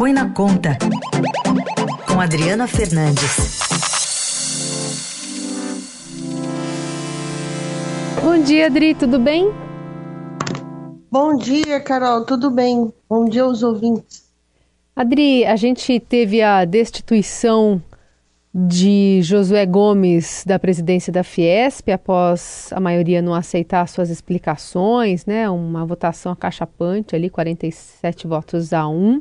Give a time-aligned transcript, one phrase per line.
[0.00, 0.78] Põe na Conta,
[2.08, 3.58] com Adriana Fernandes.
[8.22, 9.50] Bom dia, Adri, tudo bem?
[11.12, 12.90] Bom dia, Carol, tudo bem?
[13.06, 14.24] Bom dia aos ouvintes.
[14.96, 17.82] Adri, a gente teve a destituição
[18.54, 25.50] de Josué Gomes da presidência da Fiesp após a maioria não aceitar suas explicações, né?
[25.50, 29.20] Uma votação acachapante ali, 47 votos a 1.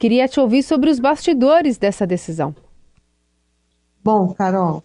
[0.00, 2.56] Queria te ouvir sobre os bastidores dessa decisão.
[4.02, 4.82] Bom, Carol,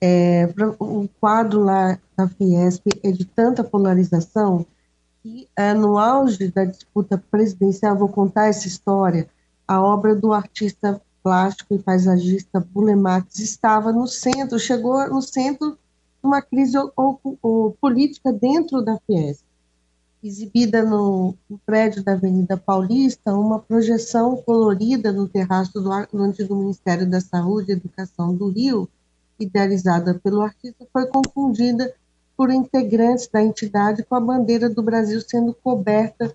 [0.00, 4.64] é, o quadro lá da Fiesp é de tanta polarização
[5.20, 9.28] que é, no auge da disputa presidencial, vou contar essa história,
[9.66, 15.76] a obra do artista plástico e paisagista Bulemax estava no centro, chegou no centro de
[16.22, 19.44] uma crise ou, ou, política dentro da Fiesp.
[20.22, 26.54] Exibida no, no, prédio da Avenida Paulista, uma projeção colorida no terraço do, do antigo
[26.54, 28.88] Ministério da Saúde e Educação do Rio,
[29.38, 31.92] idealizada pelo artista, foi confundida
[32.36, 36.34] por integrantes da entidade com a bandeira do Brasil sendo coberta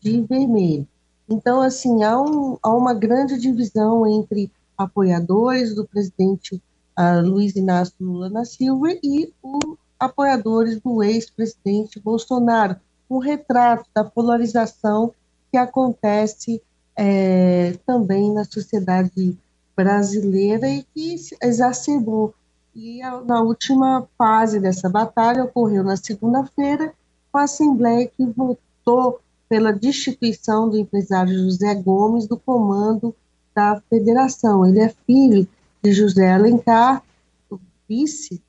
[0.00, 0.86] de vermelho.
[1.28, 6.62] Então, assim, há, um, há uma grande divisão entre apoiadores do presidente
[6.98, 12.76] uh, Luiz Inácio Lula da Silva e os apoiadores do ex-presidente Bolsonaro,
[13.08, 15.12] um retrato da polarização
[15.50, 16.62] que acontece
[16.96, 19.36] é, também na sociedade
[19.76, 22.34] brasileira e que se exacerbou.
[22.74, 26.92] E a, na última fase dessa batalha ocorreu na segunda-feira,
[27.30, 33.14] com a Assembleia que votou pela destituição do empresário José Gomes do comando
[33.54, 34.66] da federação.
[34.66, 35.46] Ele é filho
[35.82, 37.02] de José Alencar,
[37.88, 38.42] vice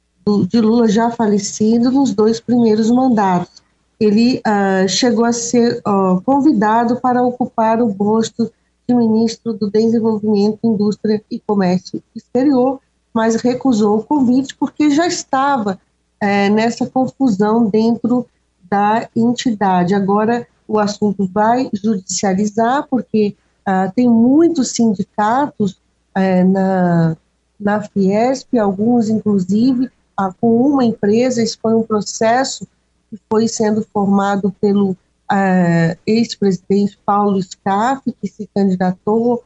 [0.47, 3.63] de Lula já falecido nos dois primeiros mandatos.
[4.00, 5.81] Ele uh, chegou a ser
[6.23, 8.52] convidado para ocupar o posto
[8.88, 12.80] de ministro do Desenvolvimento, Indústria e Comércio Exterior,
[13.14, 15.77] mas recusou o convite porque já estava
[16.23, 18.26] uh, nessa confusão dentro
[18.70, 19.93] da entidade.
[19.93, 25.80] Agora, o assunto vai judicializar, porque ah, tem muitos sindicatos
[26.15, 27.17] eh, na,
[27.59, 32.67] na Fiesp, alguns inclusive ah, com uma empresa, isso foi um processo
[33.09, 34.95] que foi sendo formado pelo
[35.27, 39.43] ah, ex-presidente Paulo Scaff, que se candidatou,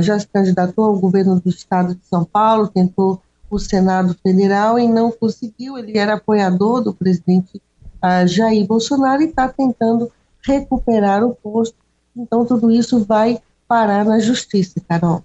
[0.00, 3.20] já se candidatou ao governo do estado de São Paulo, tentou
[3.50, 7.60] o Senado Federal e não conseguiu, ele era apoiador do presidente
[8.00, 10.10] a Jair Bolsonaro e está tentando
[10.42, 11.76] recuperar o posto.
[12.16, 15.22] Então, tudo isso vai parar na justiça, Carol.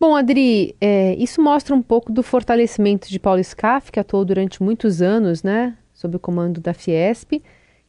[0.00, 4.62] Bom, Adri, é, isso mostra um pouco do fortalecimento de Paulo Scaff, que atuou durante
[4.62, 7.40] muitos anos, né, sob o comando da Fiesp,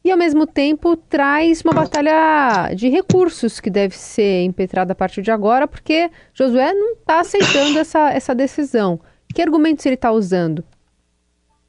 [0.04, 5.22] e ao mesmo tempo traz uma batalha de recursos que deve ser impetrada a partir
[5.22, 9.00] de agora, porque Josué não está aceitando essa, essa decisão.
[9.34, 10.62] Que argumentos ele está usando?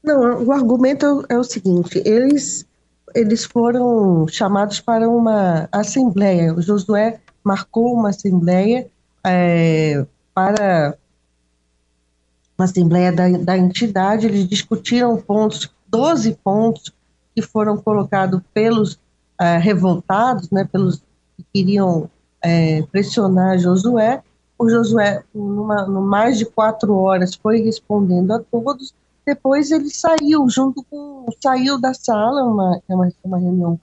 [0.03, 2.67] Não, o argumento é o seguinte: eles,
[3.15, 6.53] eles foram chamados para uma assembleia.
[6.53, 8.87] O Josué marcou uma assembleia
[9.25, 10.97] é, para
[12.57, 14.27] uma assembleia da, da entidade.
[14.27, 16.93] Eles discutiram pontos, 12 pontos
[17.35, 18.99] que foram colocados pelos
[19.39, 21.01] é, revoltados, né, pelos
[21.35, 22.09] que queriam
[22.41, 24.23] é, pressionar Josué.
[24.57, 28.93] O Josué, numa, mais de quatro horas, foi respondendo a todos
[29.25, 33.79] depois ele saiu junto com saiu da sala, uma é uma, uma reunião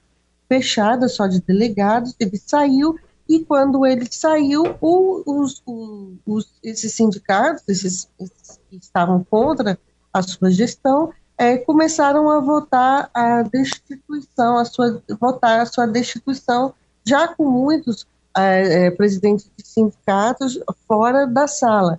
[0.49, 2.15] fechada só de delegados.
[2.21, 2.97] Ele saiu
[3.29, 5.63] e quando ele saiu, o, os,
[6.25, 9.79] os, esses sindicatos, esses, esses, que estavam contra
[10.13, 16.73] a sua gestão, é, começaram a votar a destituição, a sua votar a sua destituição,
[17.05, 21.99] já com muitos é, é, presidentes de sindicatos fora da sala.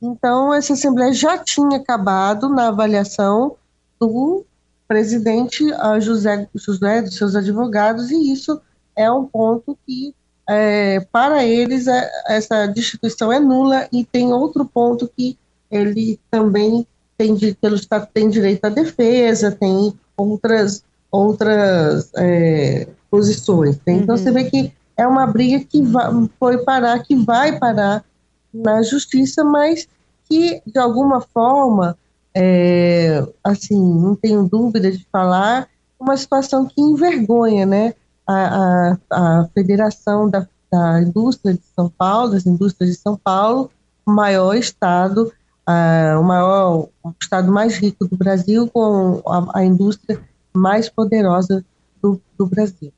[0.00, 3.56] Então, essa Assembleia já tinha acabado na avaliação
[3.98, 4.44] do
[4.86, 5.64] presidente
[6.00, 8.60] José, José dos seus advogados, e isso
[8.94, 10.14] é um ponto que,
[10.46, 15.38] é, para eles, é, essa destituição é nula, e tem outro ponto que
[15.70, 16.86] ele também
[17.16, 23.76] tem, pelo Estado, tem direito à defesa, tem outras, outras é, posições.
[23.86, 23.94] Né?
[23.94, 24.22] Então, uhum.
[24.22, 28.04] você vê que é uma briga que vai, foi parar, que vai parar
[28.52, 29.86] na justiça, mas
[30.28, 31.96] que, de alguma forma,
[32.34, 35.68] é, assim, não tenho dúvida de falar,
[35.98, 37.94] uma situação que envergonha né,
[38.26, 43.70] a, a, a Federação da, da Indústria de São Paulo, das Indústrias de São Paulo,
[44.04, 45.32] maior estado,
[45.66, 50.20] a, o maior o estado mais rico do Brasil, com a, a indústria
[50.52, 51.64] mais poderosa
[52.02, 52.92] do, do Brasil.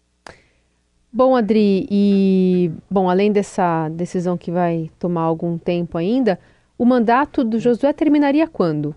[1.13, 6.41] Bom, Adri, e bom, além dessa decisão que vai tomar algum tempo ainda,
[6.77, 8.95] o mandato do Josué terminaria quando?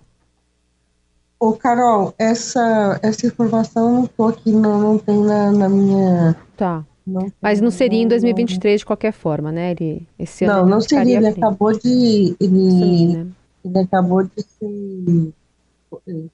[1.39, 6.35] Ô, Carol, essa, essa informação não tô aqui, não, não tem na, na minha.
[6.55, 6.83] Tá.
[7.05, 8.77] Não Mas não seria em 2023 não.
[8.77, 9.71] de qualquer forma, né?
[9.71, 11.17] Ele, esse ano não, não seria.
[11.17, 12.35] Ele acabou de.
[12.39, 13.27] Ele, Sumir, né?
[13.63, 15.33] Ele acabou de ser.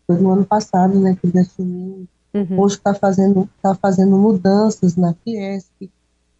[0.08, 1.16] Foi no ano passado, né?
[1.20, 2.08] Que ele assumiu.
[2.34, 2.60] Uhum.
[2.60, 5.90] Hoje está fazendo, tá fazendo mudanças na Fiesp,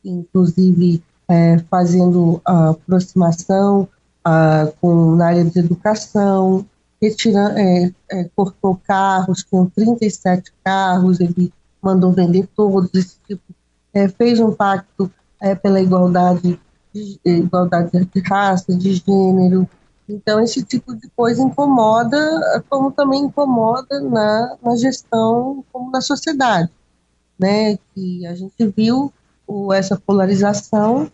[0.04, 3.88] inclusive é, fazendo a aproximação
[4.24, 6.66] a, com, na área de educação,
[7.02, 13.44] retirando, é, é, cortou carros, tinham 37 carros, ele mandou vender todos, esse tipo,
[13.94, 16.60] é, fez um pacto é, pela igualdade
[16.94, 19.68] de, igualdade de raça, de gênero.
[20.08, 26.70] Então, esse tipo de coisa incomoda, como também incomoda na, na gestão, como na sociedade,
[27.40, 27.78] né?
[27.96, 29.14] Que a gente viu
[29.48, 31.10] o, essa polarização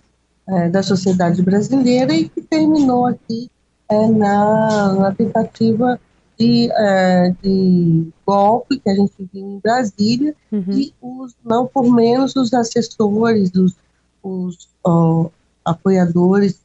[0.47, 3.49] é, da sociedade brasileira e que terminou aqui
[3.87, 5.99] é, na, na, tentativa
[6.37, 10.71] de, é, de, golpe que a gente viu em Brasília uhum.
[10.71, 13.75] e os, não por menos os assessores, os,
[14.23, 15.29] os ó,
[15.65, 16.59] apoiadores,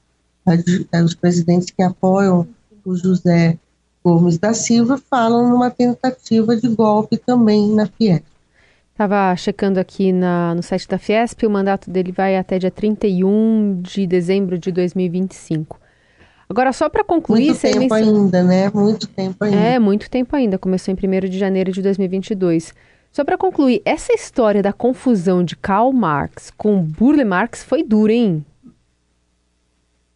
[1.05, 2.47] os presidentes que apoiam
[2.85, 3.59] o José
[4.05, 8.25] Gomes da Silva falam numa tentativa de golpe também na Fiesp.
[8.93, 13.81] Estava checando aqui na, no site da Fiesp, o mandato dele vai até dia 31
[13.83, 15.81] de dezembro de 2025.
[16.49, 17.47] Agora, só para concluir...
[17.47, 18.71] Muito tempo ainda, né?
[18.73, 19.57] Muito tempo ainda.
[19.57, 20.59] É, muito tempo ainda.
[20.59, 22.73] Começou em 1 de janeiro de 2022.
[23.11, 28.13] Só para concluir, essa história da confusão de Karl Marx com Burle Marx foi dura,
[28.13, 28.45] hein?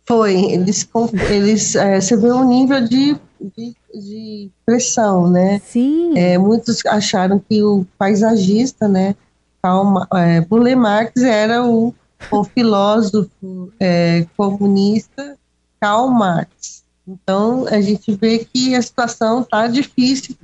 [0.09, 0.35] Foi.
[0.35, 0.89] Eles,
[1.31, 3.15] eles é, você vê o nível de,
[3.55, 5.61] de, de pressão, né?
[5.63, 6.19] Sim.
[6.19, 9.15] É, muitos acharam que o paisagista, né,
[9.63, 11.95] Karl, é, Burle Marx era o,
[12.31, 15.37] o filósofo é, comunista
[15.79, 16.83] Karl Marx.
[17.07, 20.35] Então, a gente vê que a situação está difícil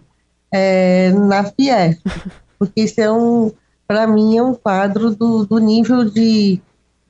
[0.52, 2.02] é, na Fiesp,
[2.58, 3.50] porque isso é um,
[3.86, 6.60] para mim, é um quadro do, do nível de,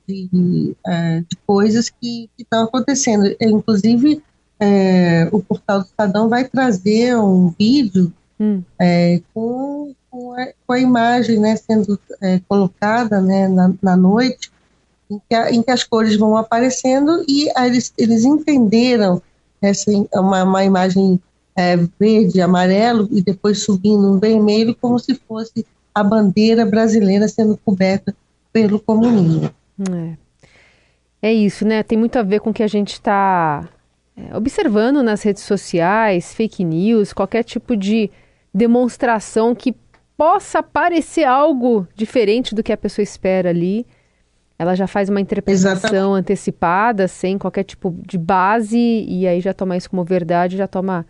[0.07, 3.25] de, é, de coisas que estão acontecendo.
[3.39, 4.21] É, inclusive,
[4.59, 8.61] é, o Portal do Estadão vai trazer um vídeo hum.
[8.79, 14.51] É, com, com a, com, a, imagem né, sendo é, colocada né, na, na noite
[15.09, 19.21] em que, a, em que as cores vão aparecendo e eles, eles entenderam
[19.61, 21.19] essa uma, uma imagem
[21.97, 28.13] verde, amarelo e depois subindo um vermelho como se fosse a bandeira brasileira sendo coberta
[28.51, 29.49] pelo comunismo.
[29.79, 31.83] É, é isso, né?
[31.83, 33.67] Tem muito a ver com o que a gente está
[34.15, 38.09] é, observando nas redes sociais, fake news, qualquer tipo de
[38.53, 39.75] demonstração que
[40.17, 43.85] possa parecer algo diferente do que a pessoa espera ali
[44.57, 46.19] ela já faz uma interpretação Exatamente.
[46.19, 51.05] antecipada, sem qualquer tipo de base, e aí já toma isso como verdade, já toma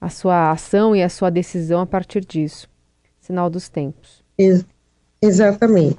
[0.00, 2.68] a sua ação e a sua decisão a partir disso.
[3.20, 4.24] Sinal dos tempos.
[4.38, 4.64] Ex
[5.20, 5.98] exatamente.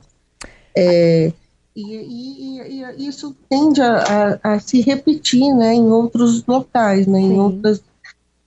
[0.76, 1.32] É,
[1.80, 7.20] e, e, e, isso tende a, a, a, se repetir né, em outros locais, né,
[7.20, 7.84] em, outras,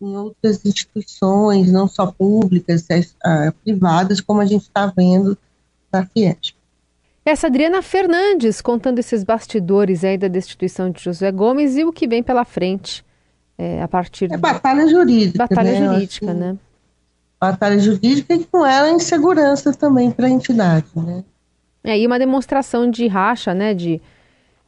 [0.02, 5.38] em outras instituições, não só públicas, é, privadas, como a gente está vendo
[5.92, 6.56] na Fiesp.
[7.24, 12.08] Essa Adriana Fernandes contando esses bastidores aí da destituição de José Gomes e o que
[12.08, 13.04] vem pela frente
[13.56, 15.86] é, a partir é batalha jurídica batalha né?
[15.86, 16.58] jurídica né
[17.38, 21.22] batalha jurídica e com ela insegurança também para a entidade né
[21.84, 24.00] é e uma demonstração de racha né de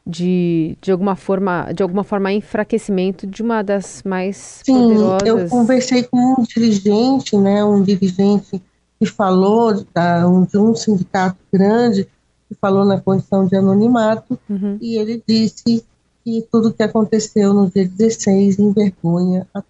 [0.05, 5.47] de, de alguma forma de alguma forma enfraquecimento de uma das mais Sim, poderosas eu
[5.47, 8.61] conversei com um dirigente né um dirigente
[8.99, 12.07] que falou da, um, de um sindicato grande
[12.53, 14.77] que falou na condição de anonimato, uhum.
[14.79, 15.83] e ele disse
[16.23, 19.63] que tudo o que aconteceu no dia 16 envergonha a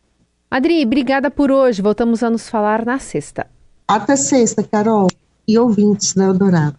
[0.51, 1.81] Adri, obrigada por hoje.
[1.81, 3.47] Voltamos a nos falar na sexta.
[3.87, 5.07] Até sexta, Carol.
[5.47, 6.77] E ouvintes da Eldorado.